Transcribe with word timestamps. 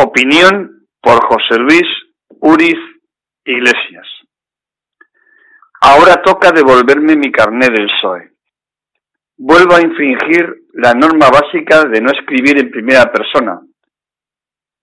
Opinión 0.00 0.86
por 1.02 1.24
José 1.26 1.58
Luis 1.58 1.82
Uriz 2.40 2.78
Iglesias. 3.44 4.06
Ahora 5.80 6.22
toca 6.22 6.52
devolverme 6.52 7.16
mi 7.16 7.32
carnet 7.32 7.72
del 7.72 7.88
PSOE. 7.88 8.30
Vuelvo 9.38 9.74
a 9.74 9.82
infringir 9.82 10.54
la 10.74 10.94
norma 10.94 11.26
básica 11.30 11.82
de 11.86 12.00
no 12.00 12.12
escribir 12.12 12.58
en 12.60 12.70
primera 12.70 13.10
persona, 13.10 13.60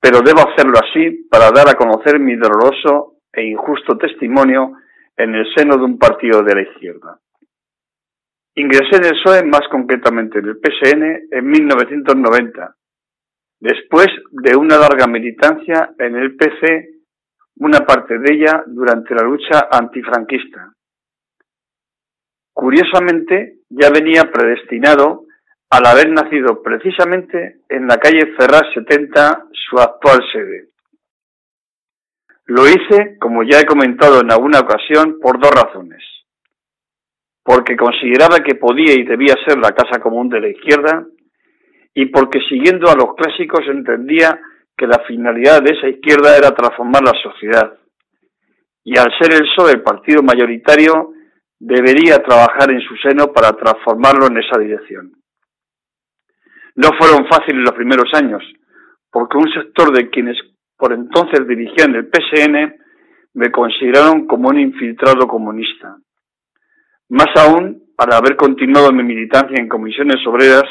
pero 0.02 0.20
debo 0.20 0.50
hacerlo 0.50 0.80
así 0.84 1.26
para 1.32 1.50
dar 1.52 1.70
a 1.70 1.76
conocer 1.76 2.20
mi 2.20 2.36
doloroso 2.36 3.20
e 3.32 3.46
injusto 3.46 3.98
testimonio 3.98 4.74
en 5.16 5.34
el 5.34 5.46
seno 5.56 5.78
de 5.78 5.84
un 5.86 5.98
partido 5.98 6.44
de 6.44 6.56
la 6.56 6.62
izquierda. 6.62 7.22
Ingresé 8.56 8.98
en 8.98 9.06
el 9.06 9.12
PSOE, 9.12 9.46
más 9.46 9.66
concretamente 9.72 10.40
en 10.40 10.46
el 10.50 10.60
PSN, 10.60 11.28
en 11.32 11.48
1990, 11.48 12.76
después 13.60 14.08
de 14.32 14.56
una 14.56 14.78
larga 14.78 15.08
militancia 15.08 15.94
en 15.98 16.16
el 16.16 16.36
PC, 16.36 16.90
una 17.58 17.80
parte 17.80 18.18
de 18.20 18.34
ella 18.34 18.64
durante 18.68 19.16
la 19.16 19.24
lucha 19.24 19.68
antifranquista. 19.72 20.74
Curiosamente, 22.54 23.60
ya 23.70 23.90
venía 23.90 24.32
predestinado 24.32 25.26
al 25.70 25.86
haber 25.86 26.10
nacido 26.10 26.62
precisamente 26.62 27.62
en 27.70 27.88
la 27.88 27.98
calle 27.98 28.34
Ferraz 28.38 28.74
70, 28.74 29.48
su 29.52 29.78
actual 29.78 30.22
sede. 30.32 30.70
Lo 32.46 32.68
hice, 32.68 33.18
como 33.20 33.44
ya 33.44 33.60
he 33.60 33.66
comentado 33.66 34.22
en 34.22 34.32
alguna 34.32 34.60
ocasión, 34.60 35.20
por 35.20 35.40
dos 35.40 35.52
razones. 35.52 36.04
Porque 37.44 37.76
consideraba 37.76 38.38
que 38.40 38.56
podía 38.56 38.94
y 38.94 39.04
debía 39.04 39.36
ser 39.46 39.58
la 39.58 39.72
casa 39.72 40.00
común 40.00 40.30
de 40.30 40.40
la 40.40 40.50
izquierda 40.50 41.06
y 41.96 42.08
porque 42.08 42.40
siguiendo 42.50 42.92
a 42.92 42.96
los 42.96 43.16
clásicos 43.16 43.62
entendía 43.68 44.40
que 44.78 44.86
la 44.86 45.00
finalidad 45.08 45.64
de 45.64 45.74
esa 45.74 45.88
izquierda 45.88 46.38
era 46.38 46.52
transformar 46.52 47.02
la 47.04 47.14
sociedad. 47.24 47.80
Y 48.84 49.00
al 49.00 49.12
ser 49.18 49.34
el 49.34 49.48
PSOE 49.48 49.72
el 49.72 49.82
partido 49.82 50.22
mayoritario, 50.22 51.14
debería 51.58 52.18
trabajar 52.18 52.70
en 52.70 52.82
su 52.82 52.96
seno 52.98 53.32
para 53.32 53.54
transformarlo 53.54 54.28
en 54.28 54.38
esa 54.38 54.60
dirección. 54.60 55.14
No 56.76 56.90
fueron 57.00 57.26
fáciles 57.28 57.64
los 57.64 57.72
primeros 57.72 58.14
años, 58.14 58.44
porque 59.10 59.38
un 59.38 59.50
sector 59.54 59.96
de 59.96 60.10
quienes 60.10 60.38
por 60.78 60.92
entonces 60.92 61.48
dirigían 61.48 61.96
el 61.96 62.10
PSN 62.12 62.76
me 63.36 63.52
consideraron 63.52 64.28
como 64.28 64.50
un 64.50 64.60
infiltrado 64.60 65.26
comunista. 65.28 65.96
Más 67.08 67.30
aún, 67.38 67.84
al 67.98 68.14
haber 68.14 68.36
continuado 68.36 68.92
mi 68.92 69.04
militancia 69.04 69.56
en 69.58 69.70
comisiones 69.70 70.18
obreras, 70.28 70.66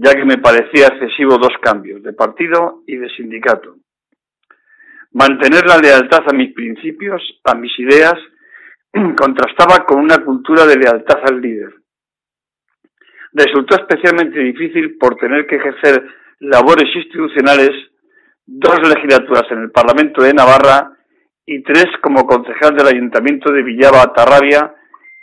ya 0.00 0.14
que 0.14 0.24
me 0.24 0.38
parecía 0.38 0.86
excesivo 0.86 1.38
dos 1.38 1.52
cambios, 1.60 2.02
de 2.04 2.12
partido 2.12 2.82
y 2.86 2.96
de 2.96 3.08
sindicato. 3.16 3.76
Mantener 5.12 5.66
la 5.66 5.78
lealtad 5.78 6.22
a 6.28 6.36
mis 6.36 6.54
principios, 6.54 7.20
a 7.42 7.54
mis 7.56 7.76
ideas, 7.80 8.14
contrastaba 8.92 9.84
con 9.84 9.98
una 9.98 10.18
cultura 10.24 10.66
de 10.66 10.76
lealtad 10.76 11.18
al 11.24 11.40
líder. 11.40 11.74
Resultó 13.32 13.74
especialmente 13.74 14.38
difícil 14.38 14.96
por 14.98 15.16
tener 15.16 15.46
que 15.46 15.56
ejercer 15.56 16.06
labores 16.40 16.86
institucionales 16.94 17.70
dos 18.46 18.78
legislaturas 18.88 19.50
en 19.50 19.62
el 19.62 19.70
Parlamento 19.72 20.22
de 20.22 20.32
Navarra 20.32 20.92
y 21.44 21.60
tres 21.62 21.86
como 22.00 22.24
concejal 22.24 22.76
del 22.76 22.86
Ayuntamiento 22.86 23.52
de 23.52 23.64
Villaba 23.64 24.12
Tarrabia 24.14 24.74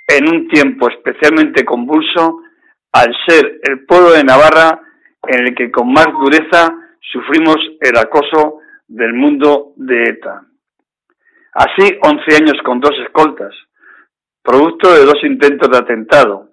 en 0.07 0.27
un 0.27 0.47
tiempo 0.49 0.89
especialmente 0.89 1.63
convulso 1.63 2.41
al 2.95 3.13
ser 3.27 3.59
el 3.63 3.85
pueblo 3.85 4.11
de 4.11 4.23
Navarra 4.23 4.79
en 5.27 5.47
el 5.47 5.53
que 5.53 5.69
con 5.69 5.91
más 5.91 6.07
dureza 6.17 6.73
sufrimos 7.11 7.57
el 7.81 7.97
acoso 7.97 8.59
del 8.87 9.13
mundo 9.13 9.73
de 9.75 10.03
ETA. 10.11 10.43
Así, 11.55 11.99
11 12.01 12.35
años 12.37 12.53
con 12.63 12.79
dos 12.79 12.93
escoltas, 13.05 13.53
producto 14.41 14.93
de 14.93 15.03
dos 15.03 15.21
intentos 15.23 15.69
de 15.71 15.77
atentado, 15.77 16.51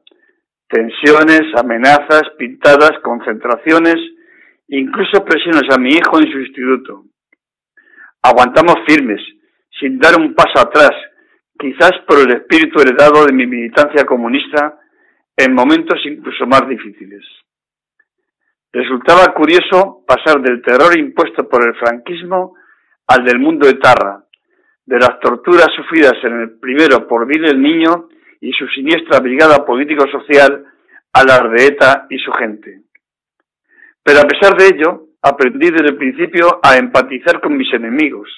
tensiones, 0.68 1.42
amenazas, 1.56 2.22
pintadas, 2.36 2.98
concentraciones, 3.04 3.98
incluso 4.66 5.24
presiones 5.24 5.72
a 5.72 5.78
mi 5.78 5.90
hijo 5.90 6.18
en 6.18 6.32
su 6.32 6.40
instituto. 6.40 7.04
Aguantamos 8.20 8.76
firmes, 8.84 9.20
sin 9.78 9.96
dar 10.00 10.18
un 10.18 10.34
paso 10.34 10.58
atrás, 10.58 10.92
quizás 11.56 11.92
por 12.04 12.18
el 12.18 12.32
espíritu 12.32 12.80
heredado 12.80 13.26
de 13.26 13.32
mi 13.32 13.46
militancia 13.46 14.04
comunista 14.04 14.80
en 15.36 15.54
momentos 15.54 15.98
incluso 16.04 16.46
más 16.46 16.68
difíciles. 16.68 17.22
Resultaba 18.72 19.34
curioso 19.34 20.02
pasar 20.06 20.40
del 20.40 20.62
terror 20.62 20.98
impuesto 20.98 21.48
por 21.48 21.66
el 21.66 21.74
franquismo 21.74 22.54
al 23.06 23.24
del 23.24 23.38
mundo 23.38 23.66
de 23.66 23.74
Tarra, 23.74 24.24
de 24.86 24.98
las 24.98 25.20
torturas 25.20 25.68
sufridas 25.76 26.14
en 26.24 26.40
el 26.40 26.58
primero 26.58 27.06
por 27.06 27.26
Vil 27.26 27.44
el 27.44 27.60
Niño 27.60 28.08
y 28.40 28.52
su 28.52 28.66
siniestra 28.68 29.20
brigada 29.20 29.64
político-social 29.64 30.64
a 31.12 31.24
la 31.24 31.48
de 31.48 31.66
ETA 31.66 32.06
y 32.08 32.18
su 32.18 32.32
gente. 32.32 32.82
Pero 34.02 34.20
a 34.20 34.24
pesar 34.24 34.56
de 34.56 34.66
ello, 34.66 35.06
aprendí 35.22 35.70
desde 35.70 35.90
el 35.90 35.96
principio 35.96 36.58
a 36.62 36.76
empatizar 36.76 37.40
con 37.40 37.56
mis 37.56 37.72
enemigos, 37.72 38.28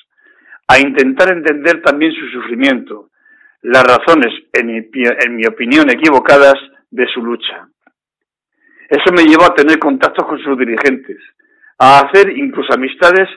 a 0.68 0.78
intentar 0.78 1.32
entender 1.32 1.80
también 1.82 2.12
su 2.12 2.26
sufrimiento, 2.28 3.10
las 3.62 3.84
razones, 3.84 4.32
en 4.52 4.66
mi, 4.66 4.76
en 5.24 5.36
mi 5.36 5.46
opinión 5.46 5.88
equivocadas, 5.90 6.54
de 6.94 7.06
su 7.12 7.20
lucha. 7.20 7.68
Eso 8.88 9.12
me 9.12 9.24
llevó 9.24 9.44
a 9.44 9.54
tener 9.54 9.78
contactos 9.80 10.24
con 10.26 10.38
sus 10.38 10.56
dirigentes, 10.56 11.18
a 11.78 12.00
hacer 12.00 12.30
incluso 12.30 12.72
amistades 12.72 13.28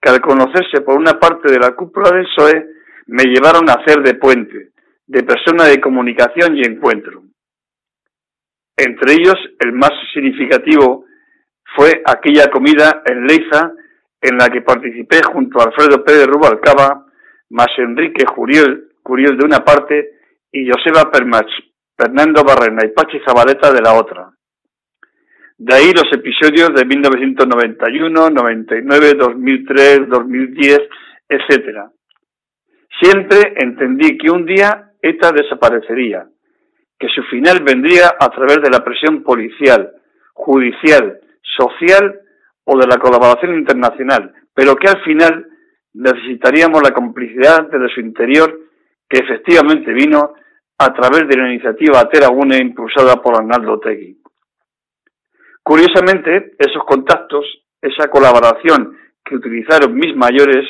que 0.00 0.10
al 0.10 0.20
conocerse 0.20 0.80
por 0.80 0.96
una 0.96 1.20
parte 1.20 1.52
de 1.52 1.58
la 1.58 1.72
cúpula 1.72 2.10
del 2.10 2.24
PSOE 2.24 2.66
me 3.08 3.24
llevaron 3.24 3.68
a 3.68 3.74
hacer 3.74 4.02
de 4.02 4.14
puente, 4.14 4.70
de 5.06 5.22
persona 5.24 5.64
de 5.64 5.80
comunicación 5.80 6.56
y 6.56 6.62
encuentro. 6.62 7.22
Entre 8.76 9.12
ellos, 9.12 9.36
el 9.60 9.72
más 9.72 9.92
significativo 10.14 11.04
fue 11.76 12.02
aquella 12.06 12.50
comida 12.50 13.02
en 13.04 13.26
Leiza 13.26 13.72
en 14.22 14.38
la 14.38 14.48
que 14.48 14.62
participé 14.62 15.20
junto 15.30 15.60
a 15.60 15.64
Alfredo 15.64 16.02
Pérez 16.02 16.26
Rubalcaba, 16.26 17.06
más 17.50 17.68
Enrique 17.76 18.24
Curiel 18.24 19.36
de 19.36 19.44
una 19.44 19.58
parte 19.58 20.12
y 20.50 20.66
Joseba 20.70 21.10
Permach, 21.10 21.50
Fernando 21.96 22.42
Barrena 22.42 22.84
y 22.84 22.88
Pachi 22.88 23.20
Zabaleta 23.24 23.72
de 23.72 23.80
la 23.80 23.94
otra. 23.94 24.30
De 25.58 25.74
ahí 25.74 25.92
los 25.92 26.12
episodios 26.12 26.70
de 26.74 26.84
1991, 26.84 28.30
99, 28.30 29.14
2003, 29.14 30.08
2010, 30.08 30.80
etc. 31.28 31.78
Siempre 33.00 33.54
entendí 33.56 34.18
que 34.18 34.30
un 34.30 34.44
día 34.44 34.90
ETA 35.00 35.30
desaparecería, 35.32 36.26
que 36.98 37.08
su 37.08 37.22
final 37.24 37.62
vendría 37.64 38.14
a 38.18 38.28
través 38.30 38.58
de 38.62 38.70
la 38.70 38.82
presión 38.82 39.22
policial, 39.22 39.92
judicial, 40.32 41.20
social 41.56 42.20
o 42.64 42.78
de 42.78 42.86
la 42.86 42.96
colaboración 42.96 43.54
internacional, 43.54 44.32
pero 44.54 44.76
que 44.76 44.88
al 44.88 45.02
final 45.02 45.46
necesitaríamos 45.94 46.82
la 46.82 46.92
complicidad 46.92 47.68
de 47.68 47.88
su 47.94 48.00
interior, 48.00 48.58
que 49.08 49.18
efectivamente 49.18 49.92
vino 49.92 50.34
a 50.78 50.92
través 50.92 51.28
de 51.28 51.36
la 51.36 51.48
iniciativa 51.48 52.08
Teragune 52.08 52.58
impulsada 52.58 53.20
por 53.22 53.36
Arnaldo 53.36 53.78
Tegui. 53.78 54.18
Curiosamente, 55.62 56.54
esos 56.58 56.84
contactos, 56.84 57.44
esa 57.80 58.08
colaboración 58.08 58.96
que 59.24 59.36
utilizaron 59.36 59.94
mis 59.94 60.16
mayores, 60.16 60.66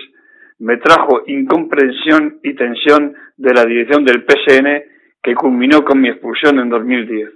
me 0.59 0.77
trajo 0.77 1.23
incomprensión 1.27 2.41
y 2.43 2.55
tensión 2.55 3.15
de 3.37 3.55
la 3.55 3.65
dirección 3.65 4.05
del 4.05 4.25
PSN 4.25 4.85
que 5.23 5.35
culminó 5.35 5.85
con 5.85 6.01
mi 6.01 6.09
expulsión 6.09 6.59
en 6.59 6.69
2010. 6.69 7.31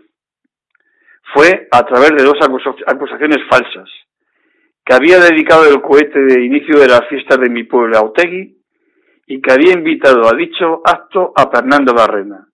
Fue 1.35 1.69
a 1.71 1.85
través 1.85 2.11
de 2.11 2.25
dos 2.25 2.37
acusaciones 2.87 3.39
falsas, 3.49 3.89
que 4.85 4.95
había 4.95 5.19
dedicado 5.19 5.69
el 5.69 5.81
cohete 5.81 6.21
de 6.21 6.45
inicio 6.45 6.79
de 6.79 6.89
las 6.89 7.09
fiestas 7.09 7.39
de 7.41 7.51
mi 7.51 7.65
pueblo, 7.65 7.99
Autegui, 7.99 8.57
y 9.27 9.41
que 9.41 9.53
había 9.53 9.73
invitado 9.73 10.29
a 10.29 10.37
dicho 10.37 10.83
acto 10.85 11.33
a 11.35 11.51
Fernando 11.51 11.93
Barrena. 11.95 12.47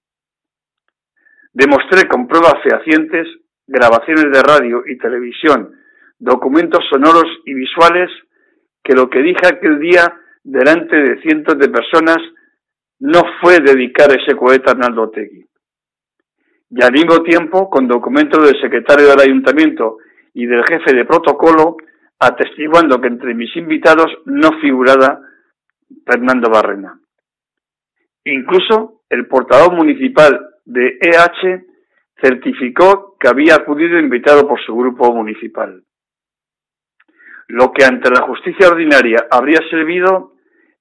Demostré 1.53 2.09
con 2.09 2.27
pruebas 2.27 2.55
fehacientes, 2.63 3.27
grabaciones 3.67 4.25
de 4.33 4.43
radio 4.43 4.83
y 4.87 4.97
televisión, 4.99 5.75
documentos 6.19 6.85
sonoros 6.91 7.27
y 7.45 7.55
visuales, 7.55 8.11
que 8.83 8.95
lo 8.95 9.11
que 9.11 9.21
dije 9.21 9.47
aquel 9.47 9.79
día 9.79 10.15
delante 10.43 10.97
de 10.97 11.21
cientos 11.21 11.59
de 11.59 11.69
personas 11.69 12.19
no 13.01 13.23
fue 13.41 13.59
dedicar 13.61 14.11
ese 14.11 14.37
cohete 14.37 14.71
a 14.71 14.73
Arnaldo 14.73 15.11
Tegui. 15.11 15.45
Y 16.71 16.83
al 16.83 16.93
mismo 16.93 17.23
tiempo, 17.23 17.69
con 17.69 17.87
documentos 17.87 18.45
del 18.45 18.61
secretario 18.61 19.09
del 19.09 19.21
ayuntamiento 19.21 19.99
y 20.33 20.47
del 20.47 20.65
jefe 20.65 20.95
de 20.95 21.05
protocolo, 21.05 21.77
atestiguando 22.19 23.01
que 23.01 23.09
entre 23.09 23.35
mis 23.35 23.55
invitados 23.57 24.07
no 24.25 24.59
figuraba 24.61 25.21
Fernando 26.07 26.49
Barrena. 26.49 26.99
Incluso 28.25 29.03
el 29.11 29.27
portavoz 29.27 29.75
municipal 29.75 30.52
de 30.65 30.99
EH 31.01 31.65
certificó 32.21 33.17
que 33.19 33.29
había 33.29 33.57
acudido 33.57 33.99
invitado 33.99 34.47
por 34.47 34.61
su 34.65 34.75
grupo 34.77 35.13
municipal. 35.13 35.83
lo 37.49 37.71
que 37.71 37.85
ante 37.85 38.09
la 38.09 38.23
justicia 38.23 38.69
ordinaria 38.69 39.27
habría 39.31 39.59
servido, 39.69 40.33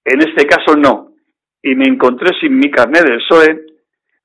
en 0.05 0.21
este 0.21 0.45
caso 0.45 0.77
no, 0.77 1.11
y 1.61 1.75
me 1.75 1.85
encontré 1.85 2.29
sin 2.39 2.57
mi 2.57 2.71
carnet 2.71 3.03
del 3.03 3.17
PSOE, 3.17 3.65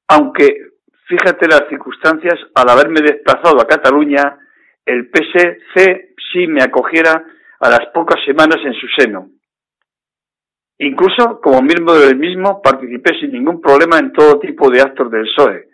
aunque 0.08 0.66
fíjate 1.08 1.48
las 1.48 1.68
circunstancias, 1.68 2.34
al 2.54 2.68
haberme 2.68 3.00
desplazado 3.00 3.60
a 3.60 3.66
Cataluña, 3.66 4.38
el 4.84 5.10
PSC 5.10 6.14
sí 6.32 6.46
me 6.46 6.62
acogiera 6.62 7.24
a 7.60 7.68
las 7.68 7.86
pocas 7.92 8.22
semanas 8.24 8.58
en 8.64 8.74
su 8.74 8.86
seno. 8.96 9.30
Incluso 10.78 11.40
como 11.40 11.62
miembro 11.62 11.94
del 11.94 12.16
mismo 12.16 12.60
participé 12.60 13.18
sin 13.18 13.32
ningún 13.32 13.60
problema 13.60 13.98
en 13.98 14.12
todo 14.12 14.38
tipo 14.38 14.70
de 14.70 14.82
actos 14.82 15.10
del 15.10 15.24
PSOE, 15.24 15.68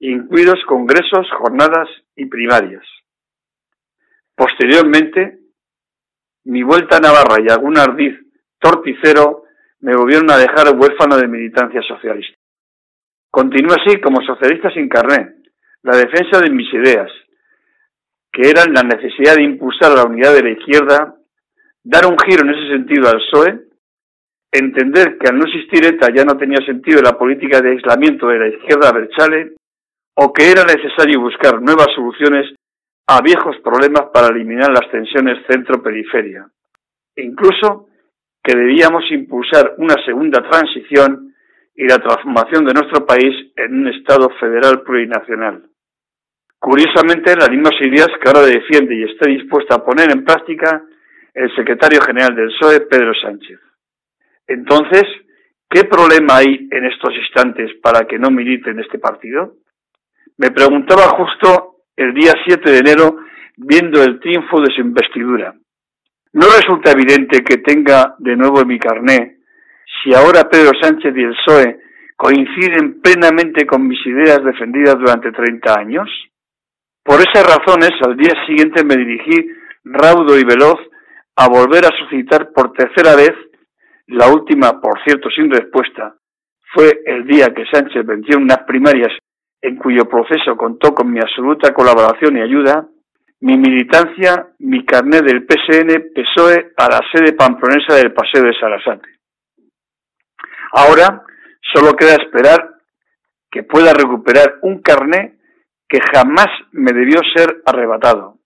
incluidos 0.00 0.62
congresos, 0.66 1.26
jornadas 1.38 1.88
y 2.16 2.26
primarias. 2.26 2.84
Posteriormente, 4.34 5.38
mi 6.44 6.62
vuelta 6.62 6.96
a 6.96 7.00
Navarra 7.00 7.36
y 7.40 7.50
algún 7.50 7.78
ardiz 7.78 8.18
torticero 8.58 9.44
me 9.80 9.96
volvieron 9.96 10.30
a 10.30 10.36
dejar 10.36 10.76
huérfano 10.76 11.16
de 11.16 11.28
militancia 11.28 11.80
socialista. 11.82 12.36
Continúo 13.30 13.74
así 13.74 14.00
como 14.00 14.20
socialista 14.22 14.70
sin 14.70 14.88
carné, 14.88 15.34
la 15.82 15.96
defensa 15.96 16.40
de 16.40 16.50
mis 16.50 16.72
ideas, 16.74 17.10
que 18.30 18.50
eran 18.50 18.72
la 18.74 18.82
necesidad 18.82 19.36
de 19.36 19.44
impulsar 19.44 19.92
la 19.92 20.04
unidad 20.04 20.34
de 20.34 20.42
la 20.42 20.50
izquierda, 20.50 21.16
dar 21.82 22.06
un 22.06 22.16
giro 22.18 22.42
en 22.42 22.50
ese 22.50 22.68
sentido 22.68 23.08
al 23.08 23.18
PSOE, 23.18 23.71
entender 24.52 25.16
que 25.18 25.28
al 25.28 25.38
no 25.38 25.46
existir 25.46 25.84
ETA 25.84 26.08
ya 26.14 26.24
no 26.24 26.36
tenía 26.36 26.64
sentido 26.64 27.00
la 27.00 27.16
política 27.16 27.60
de 27.60 27.70
aislamiento 27.70 28.28
de 28.28 28.38
la 28.38 28.48
izquierda 28.48 28.92
Berchale, 28.92 29.54
o 30.14 30.32
que 30.32 30.50
era 30.50 30.62
necesario 30.64 31.20
buscar 31.20 31.60
nuevas 31.62 31.88
soluciones 31.94 32.54
a 33.06 33.20
viejos 33.22 33.56
problemas 33.64 34.10
para 34.12 34.28
eliminar 34.28 34.70
las 34.70 34.90
tensiones 34.90 35.44
centro-periferia. 35.48 36.46
Incluso 37.16 37.88
que 38.44 38.54
debíamos 38.54 39.04
impulsar 39.10 39.74
una 39.78 39.94
segunda 40.04 40.46
transición 40.48 41.34
y 41.74 41.88
la 41.88 41.98
transformación 41.98 42.66
de 42.66 42.74
nuestro 42.74 43.06
país 43.06 43.34
en 43.56 43.80
un 43.80 43.88
Estado 43.88 44.28
federal 44.38 44.82
plurinacional. 44.82 45.62
Curiosamente, 46.58 47.34
las 47.34 47.50
mismas 47.50 47.74
ideas 47.80 48.08
que 48.20 48.28
ahora 48.28 48.42
defiende 48.42 48.94
y 48.94 49.04
está 49.04 49.28
dispuesta 49.28 49.76
a 49.76 49.84
poner 49.84 50.10
en 50.12 50.24
práctica 50.24 50.84
el 51.34 51.54
secretario 51.56 52.00
general 52.02 52.36
del 52.36 52.48
PSOE, 52.48 52.80
Pedro 52.82 53.12
Sánchez. 53.14 53.58
Entonces, 54.46 55.04
¿qué 55.68 55.84
problema 55.84 56.38
hay 56.38 56.68
en 56.70 56.84
estos 56.86 57.14
instantes 57.14 57.70
para 57.82 58.06
que 58.06 58.18
no 58.18 58.30
milite 58.30 58.70
en 58.70 58.80
este 58.80 58.98
partido? 58.98 59.54
Me 60.38 60.50
preguntaba 60.50 61.08
justo 61.10 61.76
el 61.96 62.14
día 62.14 62.32
7 62.44 62.70
de 62.70 62.78
enero 62.78 63.16
viendo 63.56 64.02
el 64.02 64.18
triunfo 64.20 64.60
de 64.60 64.74
su 64.74 64.80
investidura. 64.80 65.54
No 66.32 66.46
resulta 66.46 66.92
evidente 66.92 67.44
que 67.44 67.58
tenga 67.58 68.14
de 68.18 68.36
nuevo 68.36 68.64
mi 68.64 68.78
carné 68.78 69.38
si 70.02 70.14
ahora 70.14 70.48
Pedro 70.48 70.72
Sánchez 70.80 71.14
y 71.14 71.22
el 71.22 71.34
PSOE 71.36 71.80
coinciden 72.16 73.00
plenamente 73.00 73.66
con 73.66 73.86
mis 73.86 74.04
ideas 74.06 74.42
defendidas 74.44 74.96
durante 74.98 75.32
30 75.32 75.78
años. 75.78 76.08
Por 77.04 77.20
esas 77.20 77.44
razones, 77.44 77.90
al 78.06 78.16
día 78.16 78.32
siguiente 78.46 78.84
me 78.84 78.96
dirigí 78.96 79.50
raudo 79.84 80.38
y 80.38 80.44
veloz 80.44 80.78
a 81.36 81.48
volver 81.48 81.84
a 81.84 81.96
suscitar 81.98 82.52
por 82.52 82.72
tercera 82.72 83.16
vez, 83.16 83.32
la 84.06 84.28
última, 84.28 84.80
por 84.80 85.02
cierto, 85.04 85.28
sin 85.30 85.50
respuesta, 85.50 86.14
fue 86.74 87.02
el 87.04 87.26
día 87.26 87.52
que 87.54 87.66
Sánchez 87.70 88.04
venció 88.06 88.38
unas 88.38 88.64
primarias 88.64 89.12
en 89.60 89.76
cuyo 89.76 90.08
proceso 90.08 90.56
contó 90.56 90.94
con 90.94 91.12
mi 91.12 91.20
absoluta 91.20 91.72
colaboración 91.72 92.36
y 92.36 92.40
ayuda, 92.40 92.86
mi 93.40 93.56
militancia, 93.56 94.48
mi 94.58 94.84
carnet 94.84 95.24
del 95.24 95.46
PSN 95.46 96.12
PSOE 96.14 96.72
a 96.76 96.88
la 96.88 97.00
sede 97.12 97.32
pamplonesa 97.34 97.96
del 97.96 98.12
Paseo 98.12 98.42
de 98.42 98.54
Sarasate. 98.58 99.08
Ahora 100.72 101.24
solo 101.72 101.94
queda 101.94 102.14
esperar 102.14 102.76
que 103.50 103.62
pueda 103.62 103.92
recuperar 103.92 104.58
un 104.62 104.80
carnet 104.80 105.38
que 105.88 106.00
jamás 106.12 106.48
me 106.72 106.92
debió 106.92 107.20
ser 107.34 107.62
arrebatado. 107.66 108.38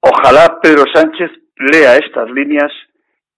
Ojalá 0.00 0.58
Pedro 0.60 0.84
Sánchez 0.92 1.30
lea 1.56 1.96
estas 1.96 2.30
líneas 2.30 2.70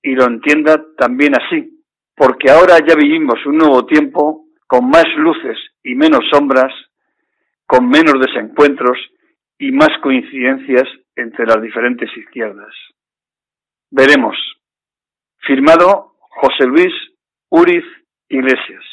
y 0.05 0.15
lo 0.15 0.27
entienda 0.27 0.85
también 0.99 1.33
así, 1.35 1.83
porque 2.15 2.51
ahora 2.51 2.77
ya 2.87 2.95
vivimos 2.95 3.45
un 3.47 3.57
nuevo 3.57 3.87
tiempo 3.87 4.45
con 4.67 4.89
más 4.89 5.07
luces 5.17 5.57
y 5.83 5.95
menos 5.95 6.21
sombras, 6.31 6.73
con 7.67 7.89
menos 7.89 8.21
desencuentros 8.21 8.99
y 9.59 9.73
más 9.73 9.89
coincidencias 10.03 10.85
entre 11.17 11.47
las 11.47 11.63
diferentes 11.63 12.15
izquierdas. 12.17 12.75
Veremos. 13.91 14.37
Firmado 15.39 16.17
José 16.19 16.67
Luis 16.67 16.93
Uriz 17.49 17.85
Iglesias. 18.29 18.85